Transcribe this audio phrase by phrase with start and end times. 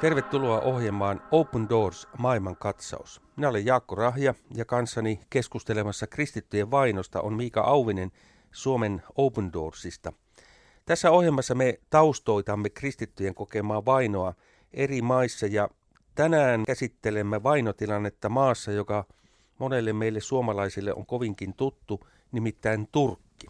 [0.00, 3.20] Tervetuloa ohjelmaan Open Doors maailman katsaus.
[3.36, 8.12] Minä olen Jaakko Rahja ja kanssani keskustelemassa kristittyjen vainosta on Miika Auvinen
[8.52, 10.12] Suomen Open Doorsista.
[10.86, 14.34] Tässä ohjelmassa me taustoitamme kristittyjen kokemaa vainoa
[14.72, 15.68] eri maissa ja
[16.14, 19.04] tänään käsittelemme vainotilannetta maassa, joka
[19.58, 23.46] monelle meille suomalaisille on kovinkin tuttu, nimittäin Turkki.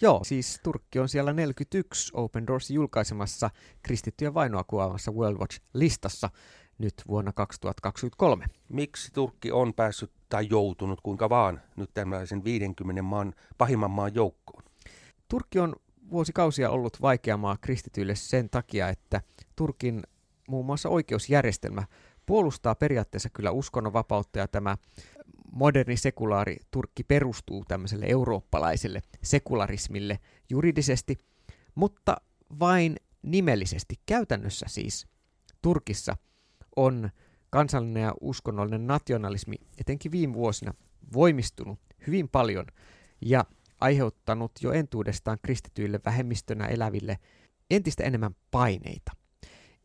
[0.00, 3.50] Joo, siis Turkki on siellä 41 Open Doors julkaisemassa
[3.82, 6.28] kristittyjen vainoa kuvaamassa World Watch-listassa
[6.78, 8.46] nyt vuonna 2023.
[8.68, 14.62] Miksi Turkki on päässyt tai joutunut kuinka vaan nyt tällaisen 50 maan pahimman maan joukkoon?
[15.28, 15.76] Turkki on
[16.10, 19.20] vuosikausia ollut vaikea maa kristityille sen takia, että
[19.56, 20.02] Turkin
[20.48, 21.84] muun muassa oikeusjärjestelmä
[22.26, 24.76] puolustaa periaatteessa kyllä uskonnonvapautta ja tämä
[25.52, 30.18] moderni sekulaari Turkki perustuu tämmöiselle eurooppalaiselle sekularismille
[30.50, 31.18] juridisesti,
[31.74, 32.16] mutta
[32.60, 33.94] vain nimellisesti.
[34.06, 35.06] Käytännössä siis
[35.62, 36.16] Turkissa
[36.76, 37.10] on
[37.50, 40.74] kansallinen ja uskonnollinen nationalismi etenkin viime vuosina
[41.12, 42.66] voimistunut hyvin paljon
[43.20, 43.44] ja
[43.80, 47.18] aiheuttanut jo entuudestaan kristityille vähemmistönä eläville
[47.70, 49.12] entistä enemmän paineita.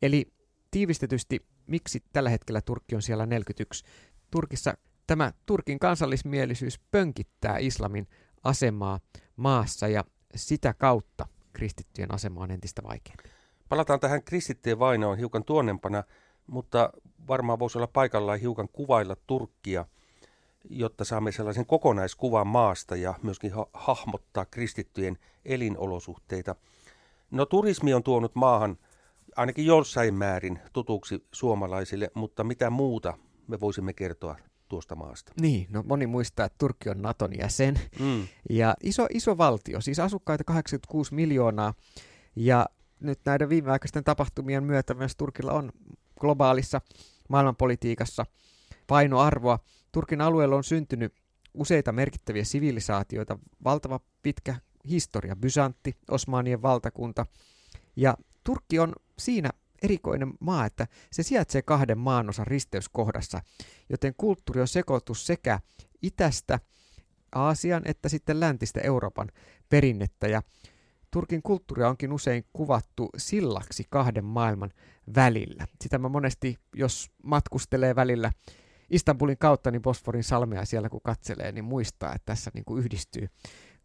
[0.02, 0.34] Eli
[0.72, 3.86] tiivistetysti, miksi tällä hetkellä Turkki on siellä 41?
[4.32, 8.08] Turkissa Tämä Turkin kansallismielisyys pönkittää islamin
[8.44, 9.00] asemaa
[9.36, 10.04] maassa ja
[10.36, 13.24] sitä kautta kristittyjen asema on entistä vaikeampi.
[13.70, 16.04] Palataan tähän kristittyjen vainoon hiukan tuonnempana,
[16.48, 16.90] mutta
[17.28, 19.86] varmaan voisi olla paikallaan hiukan kuvailla Turkkia,
[20.70, 26.56] jotta saamme sellaisen kokonaiskuvan maasta ja myöskin ha- hahmottaa kristittyjen elinolosuhteita.
[27.32, 28.78] No turismi on tuonut maahan
[29.36, 34.36] ainakin jossain määrin tutuksi suomalaisille, mutta mitä muuta me voisimme kertoa
[34.68, 35.34] tuosta maasta.
[35.42, 38.28] Niin, no moni muistaa, että Turkki on Naton jäsen mm.
[38.50, 41.74] ja iso, iso valtio, siis asukkaita 86 miljoonaa
[42.36, 42.66] ja
[43.00, 45.72] nyt näiden viimeaikaisten tapahtumien myötä myös Turkilla on
[46.20, 46.82] globaalissa
[47.30, 48.26] maailmanpolitiikassa
[48.88, 49.60] painoarvoa.
[49.92, 51.14] Turkin alueella on syntynyt
[51.54, 54.56] useita merkittäviä sivilisaatioita, valtava pitkä
[54.90, 57.26] historia, Byzantti, Osmanien valtakunta
[57.96, 59.50] ja Turkki on siinä
[59.84, 63.42] erikoinen maa, että se sijaitsee kahden maanosan risteyskohdassa,
[63.90, 65.60] joten kulttuuri on sekoitus sekä
[66.02, 66.60] itästä
[67.36, 69.32] Aasian että sitten läntistä Euroopan
[69.70, 70.42] perinnettä ja
[71.12, 74.72] Turkin kulttuuria onkin usein kuvattu sillaksi kahden maailman
[75.16, 75.68] välillä.
[75.82, 78.32] Sitä mä monesti, jos matkustelee välillä
[78.90, 83.28] Istanbulin kautta, niin Bosforin salmea siellä kun katselee, niin muistaa, että tässä niin kuin yhdistyy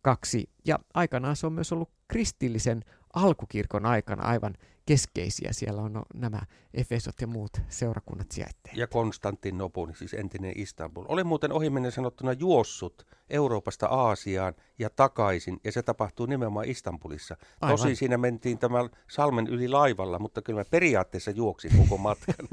[0.02, 0.50] kaksi.
[0.64, 4.54] Ja aikanaan se on myös ollut kristillisen alkukirkon aikana aivan
[4.86, 5.52] keskeisiä.
[5.52, 6.40] Siellä on no, nämä
[6.74, 8.76] Efesot ja muut seurakunnat sijaitteet.
[8.76, 11.04] Ja Konstantinopoli, siis entinen Istanbul.
[11.08, 17.36] Olen muuten ohimennen sanottuna juossut Euroopasta Aasiaan ja takaisin, ja se tapahtuu nimenomaan Istanbulissa.
[17.60, 17.78] Aivan.
[17.78, 22.48] Tosi siinä mentiin tämän salmen yli laivalla, mutta kyllä mä periaatteessa juoksin koko matkan.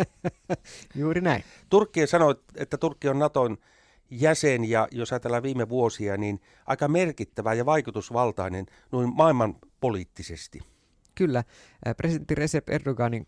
[0.95, 1.43] Juuri näin.
[1.69, 3.57] Turkki sanoi, että Turkki on Naton
[4.11, 10.59] jäsen ja jos ajatellaan viime vuosia, niin aika merkittävä ja vaikutusvaltainen noin maailman poliittisesti.
[11.15, 11.43] Kyllä,
[11.97, 13.27] presidentti Recep Erdoganin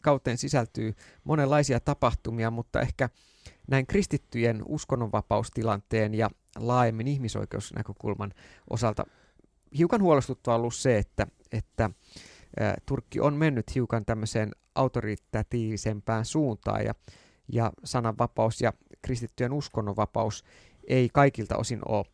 [0.00, 0.94] kauteen sisältyy
[1.24, 3.08] monenlaisia tapahtumia, mutta ehkä
[3.70, 8.34] näin kristittyjen uskonnonvapaustilanteen ja laajemmin ihmisoikeusnäkökulman
[8.70, 9.06] osalta
[9.78, 11.90] hiukan huolestuttavaa ollut se, että, että
[12.86, 16.94] Turkki on mennyt hiukan tämmöiseen autoritatiivisempään suuntaan ja,
[17.52, 18.72] ja sananvapaus ja
[19.02, 20.44] kristittyjen uskonnonvapaus
[20.88, 22.04] ei kaikilta osin ole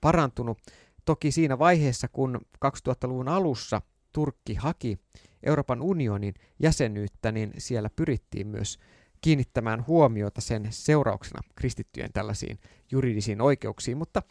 [0.00, 0.58] parantunut.
[1.06, 4.98] Toki siinä vaiheessa, kun 2000-luvun alussa Turkki haki
[5.42, 8.78] Euroopan unionin jäsenyyttä, niin siellä pyrittiin myös
[9.20, 12.58] kiinnittämään huomiota sen seurauksena kristittyjen tällaisiin
[12.90, 14.22] juridisiin oikeuksiin, mutta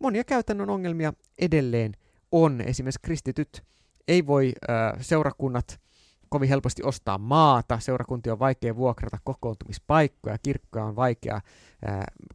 [0.00, 1.92] monia käytännön ongelmia edelleen
[2.32, 2.60] on.
[2.60, 3.64] Esimerkiksi kristityt
[4.08, 4.52] ei voi
[5.00, 5.80] seurakunnat
[6.28, 11.40] kovin helposti ostaa maata, seurakuntia on vaikea vuokrata kokoontumispaikkoja, kirkkoja on vaikea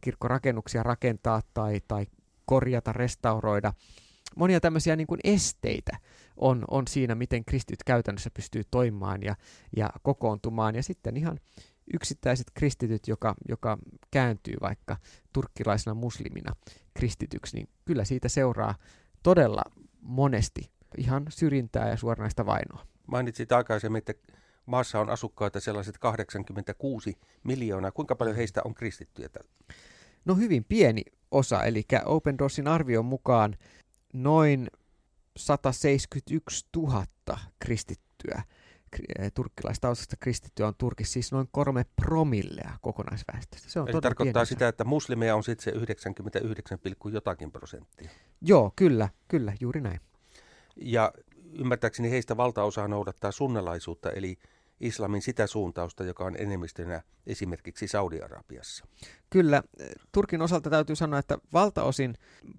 [0.00, 2.06] kirkkorakennuksia rakentaa tai, tai
[2.46, 3.72] korjata, restauroida.
[4.36, 5.96] Monia tämmöisiä niin kuin esteitä
[6.36, 9.36] on, on siinä, miten kristityt käytännössä pystyy toimimaan ja,
[9.76, 10.74] ja kokoontumaan.
[10.74, 11.40] Ja sitten ihan
[11.94, 13.78] yksittäiset kristityt, joka, joka
[14.10, 14.96] kääntyy vaikka
[15.32, 16.56] turkkilaisena muslimina
[16.94, 18.74] kristityksi, niin kyllä siitä seuraa
[19.22, 19.62] todella
[20.00, 22.86] monesti ihan syrjintää ja suoranaista vainoa.
[23.06, 24.14] Mainitsit aikaisemmin, että
[24.66, 27.90] maassa on asukkaita sellaiset 86 miljoonaa.
[27.90, 29.28] Kuinka paljon heistä on kristittyjä?
[30.24, 33.56] No hyvin pieni osa, eli Open Doorsin arvion mukaan
[34.12, 34.70] noin
[35.36, 37.06] 171 000
[37.58, 38.42] kristittyä,
[39.18, 43.70] eh, turkkilaistaustasta kristittyä on Turkissa, siis noin kolme promillea kokonaisväestöstä.
[43.70, 46.78] Se on Eli tarkoittaa sitä, että muslimeja on sitten se 99,
[47.12, 48.10] jotakin prosenttia.
[48.40, 50.00] Joo, kyllä, kyllä, juuri näin.
[50.76, 51.12] Ja
[51.58, 54.38] ymmärtääkseni heistä valtaosa noudattaa sunnalaisuutta, eli
[54.80, 58.84] islamin sitä suuntausta, joka on enemmistönä esimerkiksi Saudi-Arabiassa.
[59.30, 59.62] Kyllä,
[60.12, 62.14] Turkin osalta täytyy sanoa, että valtaosin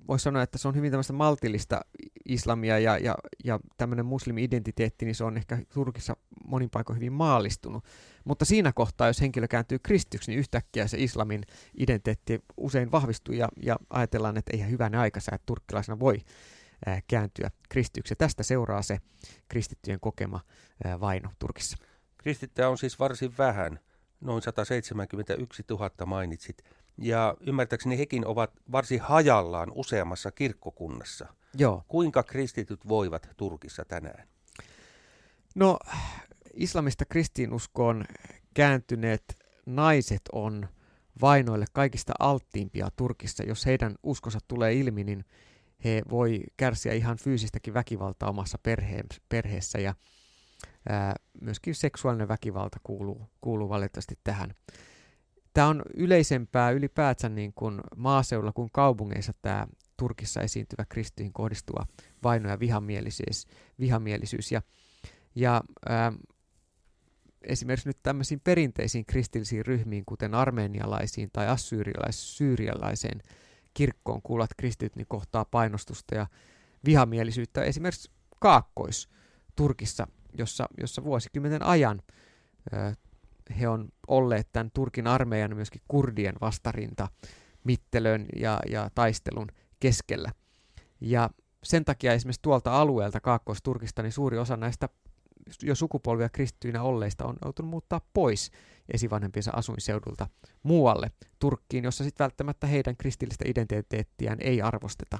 [0.08, 1.82] voisi sanoa, että se on hyvin tämmöistä maltillista
[2.26, 7.86] islamia ja, ja, ja tämmöinen muslimi-identiteetti, niin se on ehkä Turkissa monin paikoin hyvin maalistunut.
[8.24, 11.44] Mutta siinä kohtaa, jos henkilö kääntyy kristyksi, niin yhtäkkiä se islamin
[11.80, 16.18] identiteetti usein vahvistuu ja, ja ajatellaan, että eihän hyvänä aikansa, että turkkilaisena voi
[16.86, 18.16] ää, kääntyä kristyksi.
[18.16, 18.98] Tästä seuraa se
[19.48, 20.40] kristittyjen kokema
[21.00, 21.78] vaino Turkissa.
[22.22, 23.80] Kristittyjä on siis varsin vähän,
[24.22, 26.64] noin 171 000 mainitsit,
[26.98, 31.28] ja ymmärtääkseni hekin ovat varsin hajallaan useammassa kirkkokunnassa.
[31.58, 31.84] Joo.
[31.88, 34.28] Kuinka kristityt voivat Turkissa tänään?
[35.56, 35.80] No,
[36.54, 38.06] islamista kristiinuskoon
[38.54, 39.24] kääntyneet
[39.66, 40.68] naiset on
[41.22, 43.44] vainoille kaikista alttiimpia Turkissa.
[43.44, 45.26] Jos heidän uskonsa tulee ilmi, niin
[45.84, 49.94] he voi kärsiä ihan fyysistäkin väkivaltaa omassa perhe- perheessä ja
[51.42, 54.54] myöskin seksuaalinen väkivalta kuuluu, kuuluu valitettavasti tähän.
[55.54, 59.68] Tämä on yleisempää ylipäätänsä niin kuin maaseudulla kuin kaupungeissa tämä
[59.98, 61.86] Turkissa esiintyvä kristyihin kohdistuva
[62.24, 63.48] vaino ja vihamielisyys.
[63.80, 64.52] vihamielisyys.
[64.52, 64.62] Ja,
[65.36, 66.14] ja ää,
[67.42, 73.22] esimerkiksi nyt tämmöisiin perinteisiin kristillisiin ryhmiin, kuten armenialaisiin tai assyrialaiseen
[73.74, 76.28] kirkkoon kuuluvat kristityt, niin kohtaa painostusta ja
[76.86, 80.08] vihamielisyyttä esimerkiksi Kaakkois-Turkissa,
[80.38, 82.02] jossa, jossa vuosikymmenen ajan
[82.74, 82.94] ö,
[83.60, 87.08] he on olleet tämän Turkin armeijan myöskin kurdien vastarinta
[87.64, 89.48] mittelön ja, ja taistelun
[89.80, 90.32] keskellä.
[91.02, 91.30] Ja
[91.64, 94.90] sen takia esimerkiksi tuolta alueelta Kaakkois-Turkista niin suuri osa näistä
[95.64, 98.52] jo sukupolvia kristittyinä olleista on joutunut muuttaa pois
[98.94, 100.28] esivanhempiensa asuinseudulta
[100.64, 105.20] muualle Turkkiin, jossa sitten välttämättä heidän kristillistä identiteettiään ei arvosteta.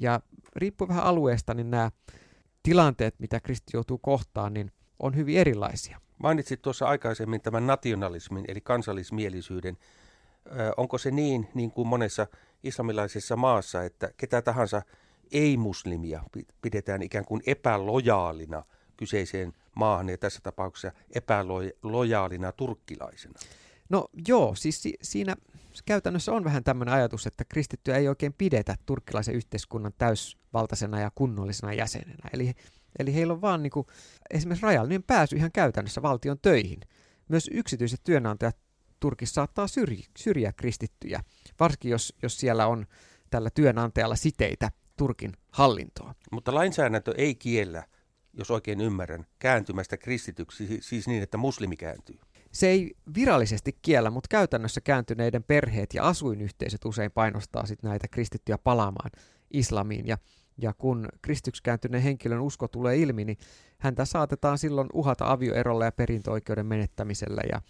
[0.00, 0.20] Ja
[0.56, 1.90] riippuu vähän alueesta, niin nämä
[2.62, 6.00] tilanteet, mitä kristi joutuu kohtaan, niin on hyvin erilaisia.
[6.18, 9.78] Mainitsit tuossa aikaisemmin tämän nationalismin, eli kansallismielisyyden.
[10.46, 12.26] Ö, onko se niin, niin kuin monessa
[12.62, 14.82] islamilaisessa maassa, että ketä tahansa
[15.32, 16.22] ei-muslimia
[16.62, 18.62] pidetään ikään kuin epälojaalina–
[19.00, 23.34] kyseiseen maahan ja tässä tapauksessa epälojaalina turkkilaisena?
[23.88, 25.36] No joo, siis si- siinä
[25.86, 31.72] käytännössä on vähän tämmöinen ajatus, että kristittyä ei oikein pidetä turkkilaisen yhteiskunnan täysvaltaisena ja kunnollisena
[31.72, 32.30] jäsenenä.
[32.32, 32.52] Eli,
[32.98, 33.86] eli heillä on vaan niin kuin,
[34.30, 36.80] esimerkiksi rajallinen pääsy ihan käytännössä valtion töihin.
[37.28, 38.56] Myös yksityiset työnantajat
[39.00, 41.20] Turkissa saattaa syrjiä, syrjiä kristittyjä,
[41.60, 42.86] varsinkin jos, jos siellä on
[43.30, 46.14] tällä työnantajalla siteitä Turkin hallintoon.
[46.32, 47.84] Mutta lainsäädäntö ei kiellä
[48.32, 52.18] jos oikein ymmärrän, kääntymästä kristityksi, siis niin, että muslimi kääntyy?
[52.52, 58.58] Se ei virallisesti kiellä, mutta käytännössä kääntyneiden perheet ja asuinyhteisöt usein painostaa sit näitä kristittyjä
[58.58, 59.10] palaamaan
[59.50, 60.06] islamiin.
[60.06, 60.18] Ja,
[60.58, 63.38] ja kun kristyksi kääntyneen henkilön usko tulee ilmi, niin
[63.78, 67.42] häntä saatetaan silloin uhata avioerolla ja perintöoikeuden menettämisellä.
[67.52, 67.60] Ja,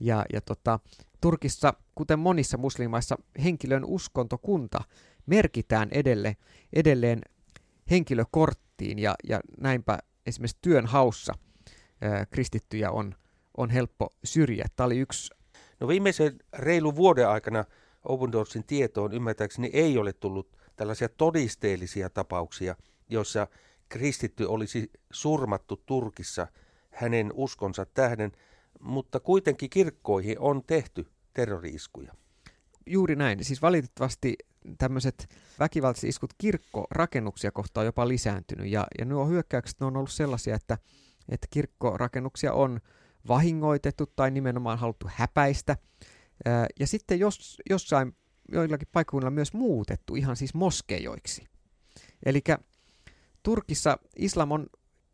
[0.00, 0.78] ja, ja tota,
[1.20, 4.80] Turkissa, kuten monissa muslimaissa, henkilön uskontokunta
[5.26, 6.36] merkitään edelle,
[6.72, 7.20] edelleen
[7.90, 11.34] henkilökorttiin ja, ja näinpä esimerkiksi työn haussa
[12.30, 13.14] kristittyjä on,
[13.56, 14.66] on helppo syrjiä.
[14.76, 15.34] Tämä oli yksi.
[15.80, 17.64] No viimeisen reilu vuoden aikana
[18.04, 22.76] Open Doorsin tietoon ymmärtääkseni ei ole tullut tällaisia todisteellisia tapauksia,
[23.08, 23.46] joissa
[23.88, 26.46] kristitty olisi surmattu Turkissa
[26.90, 28.32] hänen uskonsa tähden,
[28.80, 32.12] mutta kuitenkin kirkkoihin on tehty terroriiskuja.
[32.86, 33.44] Juuri näin.
[33.44, 34.36] Siis valitettavasti
[34.78, 35.28] tämmöiset
[35.58, 38.66] väkivaltaiset iskut kirkkorakennuksia kohtaan on jopa lisääntynyt.
[38.66, 40.78] Ja, ja nuo hyökkäykset on ollut sellaisia, että,
[41.28, 42.80] että kirkkorakennuksia on
[43.28, 45.76] vahingoitettu tai nimenomaan haluttu häpäistä.
[46.80, 48.16] Ja sitten jos, jossain
[48.52, 51.44] joillakin paikkakunnilla myös muutettu ihan siis moskeijoiksi.
[52.26, 52.42] Eli
[53.42, 54.66] Turkissa islam on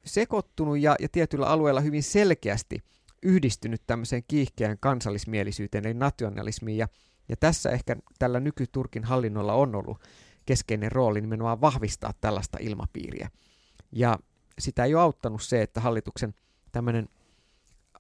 [0.05, 2.83] sekoittunut ja, ja tietyillä alueilla hyvin selkeästi
[3.23, 6.89] yhdistynyt tämmöiseen kiihkeään kansallismielisyyteen eli nationalismiin ja
[7.29, 9.99] ja tässä ehkä tällä nykyturkin hallinnolla on ollut
[10.47, 13.31] keskeinen rooli nimenomaan vahvistaa tällaista ilmapiiriä.
[13.93, 14.19] Ja
[14.59, 16.35] sitä ei ole auttanut se, että hallituksen
[16.73, 17.09] tämmöinen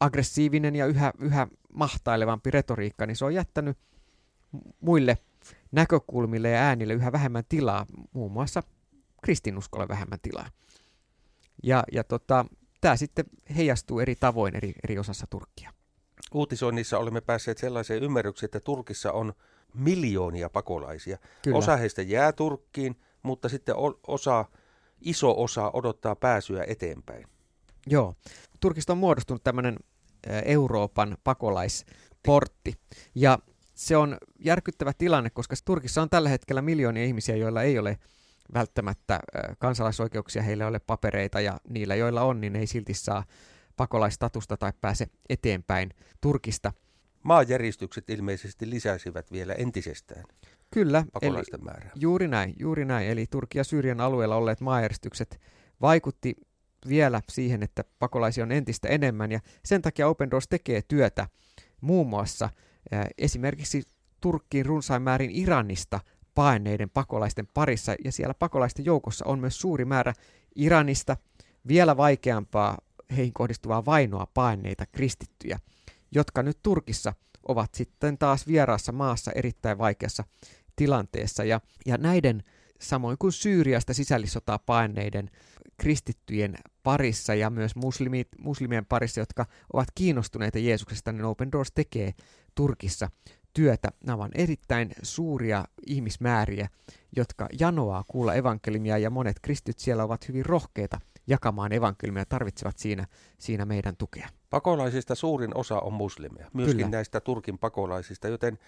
[0.00, 3.78] aggressiivinen ja yhä, yhä mahtailevampi retoriikka, niin se on jättänyt
[4.80, 5.18] muille
[5.72, 8.62] näkökulmille ja äänille yhä vähemmän tilaa, muun muassa
[9.22, 10.50] kristinuskolle vähemmän tilaa.
[11.62, 12.46] Ja, ja tota,
[12.80, 13.24] tämä sitten
[13.56, 15.72] heijastuu eri tavoin eri, eri osassa Turkkia
[16.34, 19.32] uutisoinnissa olemme päässeet sellaiseen ymmärrykseen, että Turkissa on
[19.74, 21.18] miljoonia pakolaisia.
[21.42, 21.58] Kyllä.
[21.58, 23.74] Osa heistä jää Turkkiin, mutta sitten
[24.06, 24.44] osa,
[25.00, 27.26] iso osa odottaa pääsyä eteenpäin.
[27.86, 28.14] Joo.
[28.60, 29.76] Turkista on muodostunut tämmöinen
[30.44, 32.74] Euroopan pakolaisportti.
[33.14, 33.38] Ja
[33.74, 37.98] se on järkyttävä tilanne, koska Turkissa on tällä hetkellä miljoonia ihmisiä, joilla ei ole
[38.54, 39.20] välttämättä
[39.58, 43.24] kansalaisoikeuksia, heillä ei ole papereita ja niillä, joilla on, niin ei silti saa
[43.76, 45.90] pakolaistatusta tai pääse eteenpäin
[46.20, 46.72] Turkista.
[47.22, 50.24] Maanjäristykset ilmeisesti lisäsivät vielä entisestään
[50.70, 51.90] Kyllä, pakolaisten eli määrää.
[51.94, 53.08] Juuri näin, juuri näin.
[53.08, 55.40] Eli Turkki ja Syyrian alueella olleet maanjäristykset
[55.80, 56.34] vaikutti
[56.88, 61.28] vielä siihen, että pakolaisia on entistä enemmän ja sen takia Open Doors tekee työtä
[61.80, 62.48] muun muassa
[63.18, 63.82] esimerkiksi
[64.20, 66.00] Turkkiin runsain määrin Iranista
[66.34, 70.12] paineiden pakolaisten parissa ja siellä pakolaisten joukossa on myös suuri määrä
[70.54, 71.16] Iranista
[71.68, 72.78] vielä vaikeampaa
[73.16, 75.58] heihin kohdistuvaa vainoa paineita kristittyjä,
[76.12, 77.12] jotka nyt Turkissa
[77.48, 80.24] ovat sitten taas vieraassa maassa erittäin vaikeassa
[80.76, 81.44] tilanteessa.
[81.44, 82.42] Ja, ja näiden,
[82.80, 85.30] samoin kuin Syyriasta sisällissotaa paineiden
[85.76, 92.14] kristittyjen parissa ja myös muslimit, muslimien parissa, jotka ovat kiinnostuneita Jeesuksesta, niin Open Doors tekee
[92.54, 93.10] Turkissa
[93.52, 93.88] työtä.
[94.06, 96.68] Nämä ovat erittäin suuria ihmismääriä,
[97.16, 102.78] jotka janoaa kuulla evankeliumia ja monet kristyt siellä ovat hyvin rohkeita jakamaan evankeliumia ja tarvitsevat
[102.78, 103.06] siinä,
[103.38, 104.28] siinä meidän tukea.
[104.50, 106.90] Pakolaisista suurin osa on muslimeja, myöskin Kyllä.
[106.90, 108.58] näistä Turkin pakolaisista, joten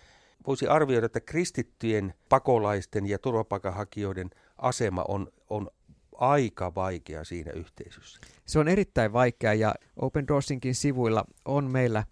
[0.47, 5.71] voisi arvioida, että kristittyjen pakolaisten ja turvapaikanhakijoiden asema on, on
[6.19, 8.21] aika vaikea siinä yhteisössä.
[8.47, 12.05] Se on erittäin vaikea ja Open Doorsinkin sivuilla on meillä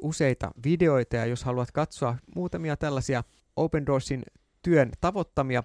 [0.00, 3.24] useita videoita ja jos haluat katsoa muutamia tällaisia
[3.56, 4.22] Open Doorsin
[4.62, 5.62] työn tavoittamia,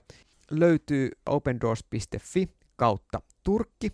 [0.51, 3.91] löytyy opendoors.fi kautta Turkki.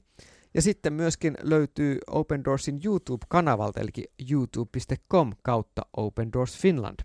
[0.53, 3.89] Ja sitten myöskin löytyy Open Doorsin YouTube-kanavalta, eli
[4.31, 6.99] youtube.com kautta Open Doors Finland.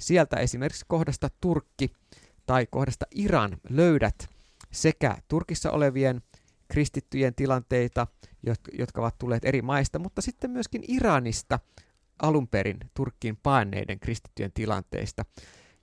[0.00, 1.92] Sieltä esimerkiksi kohdasta Turkki
[2.46, 4.28] tai kohdasta Iran löydät
[4.70, 6.22] sekä Turkissa olevien
[6.68, 8.06] kristittyjen tilanteita,
[8.78, 11.58] jotka ovat tulleet eri maista, mutta sitten myöskin Iranista
[12.22, 15.24] alun perin Turkkiin paineiden kristittyjen tilanteista,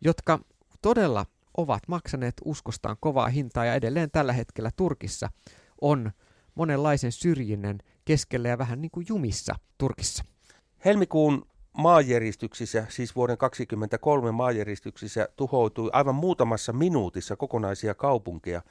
[0.02, 0.40] jotka
[0.82, 1.26] todella
[1.58, 5.30] ovat maksaneet uskostaan kovaa hintaa ja edelleen tällä hetkellä Turkissa
[5.82, 6.12] on
[6.56, 10.24] monenlaisen syrjinnän keskellä ja vähän niin kuin jumissa Turkissa.
[10.86, 11.48] Helmikuun
[11.78, 18.62] maanjäristyksissä, siis vuoden 2023 maanjäristyksissä tuhoutui aivan muutamassa minuutissa kokonaisia kaupunkeja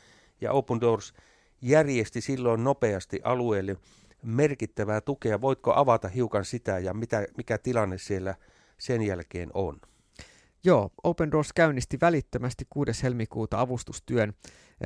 [0.41, 1.15] ja Open Doors
[1.63, 3.77] järjesti silloin nopeasti alueelle
[4.23, 5.41] merkittävää tukea.
[5.41, 8.35] Voitko avata hiukan sitä ja mitä, mikä tilanne siellä
[8.79, 9.81] sen jälkeen on?
[10.65, 13.03] Joo, Open Doors käynnisti välittömästi 6.
[13.03, 14.35] helmikuuta avustustyön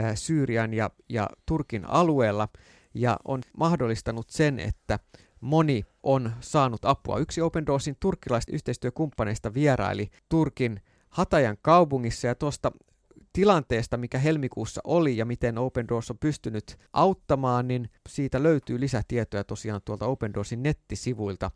[0.00, 2.48] äh, Syyrian ja, ja Turkin alueella
[2.94, 4.98] ja on mahdollistanut sen, että
[5.40, 7.18] moni on saanut apua.
[7.18, 12.72] Yksi Open Doorsin turkkilaista yhteistyökumppaneista vieraili Turkin Hatajan kaupungissa ja tuosta
[13.32, 19.44] tilanteesta, mikä helmikuussa oli ja miten Open Doors on pystynyt auttamaan, niin siitä löytyy lisätietoja
[19.44, 21.50] tosiaan tuolta Open Doorsin nettisivuilta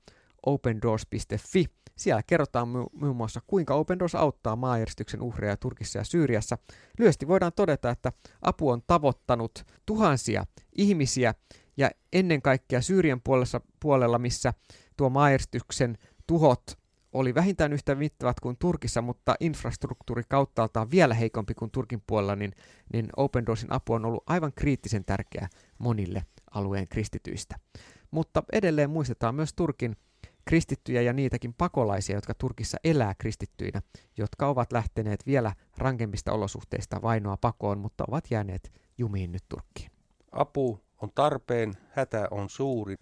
[0.46, 1.64] opendoors.fi.
[1.96, 6.58] Siellä kerrotaan muun muassa, kuinka Open Doors auttaa maanjärjestyksen uhreja Turkissa ja Syyriassa.
[6.98, 8.12] Lyhyesti voidaan todeta, että
[8.42, 10.44] apu on tavoittanut tuhansia
[10.76, 11.34] ihmisiä
[11.76, 14.54] ja ennen kaikkea Syyrian puolella, puolella missä
[14.97, 16.78] tuo maanjärjestyksen tuhot
[17.14, 22.52] oli vähintään yhtä mittavat kuin Turkissa, mutta infrastruktuuri kauttaaltaan vielä heikompi kuin Turkin puolella, niin,
[22.93, 27.57] niin Open Doorsin apu on ollut aivan kriittisen tärkeä monille alueen kristityistä.
[28.11, 29.97] Mutta edelleen muistetaan myös Turkin
[30.45, 33.83] kristittyjä ja niitäkin pakolaisia, jotka Turkissa elää kristittyinä,
[34.16, 39.90] jotka ovat lähteneet vielä rankemmista olosuhteista vainoa pakoon, mutta ovat jääneet jumiin nyt Turkkiin.
[40.33, 42.96] Apu on tarpeen, hätä on suuri.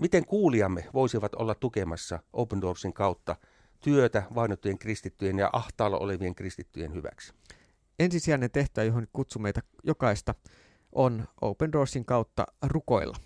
[0.00, 3.36] Miten kuulijamme voisivat olla tukemassa Open Doorsin kautta
[3.80, 7.32] työtä vainottujen kristittyjen ja ahtaalla olevien kristittyjen hyväksi?
[7.98, 10.34] Ensisijainen tehtävä, johon kutsumme meitä jokaista,
[10.92, 13.16] on Open Doorsin kautta rukoilla.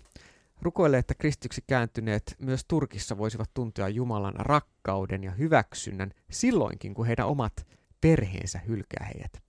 [0.61, 7.27] Rukoille, että kristyksi kääntyneet myös Turkissa voisivat tuntea Jumalan rakkauden ja hyväksynnän silloinkin, kun heidän
[7.27, 7.67] omat
[8.01, 9.48] perheensä hylkää heidät.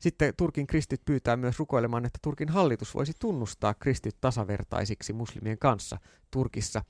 [0.00, 5.98] Sitten Turkin kristit pyytää myös rukoilemaan, että Turkin hallitus voisi tunnustaa kristit tasavertaisiksi muslimien kanssa
[6.30, 6.82] Turkissa.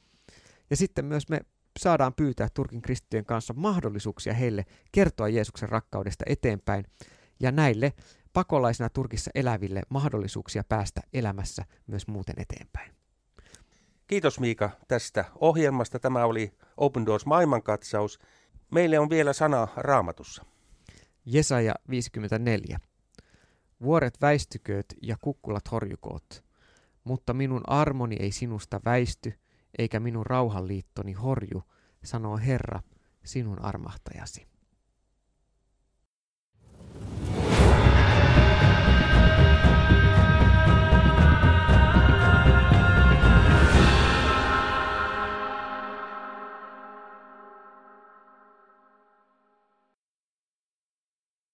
[0.70, 1.40] Ja sitten myös me
[1.78, 6.84] saadaan pyytää Turkin kristittyjen kanssa mahdollisuuksia heille kertoa Jeesuksen rakkaudesta eteenpäin
[7.40, 7.92] ja näille
[8.32, 12.94] pakolaisina Turkissa eläville mahdollisuuksia päästä elämässä myös muuten eteenpäin.
[14.06, 15.98] Kiitos Miika tästä ohjelmasta.
[15.98, 18.18] Tämä oli Open Doors maailmankatsaus.
[18.70, 20.44] Meille on vielä sana raamatussa.
[21.24, 22.89] Jesaja 54.
[23.82, 26.44] Vuoret väistykööt ja kukkulat horjukoot,
[27.04, 29.34] mutta minun armoni ei sinusta väisty,
[29.78, 31.62] eikä minun rauhanliittoni horju,
[32.04, 32.82] sanoo Herra,
[33.24, 34.49] sinun armahtajasi.